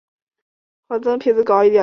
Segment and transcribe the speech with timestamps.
[0.87, 1.71] 汉军人。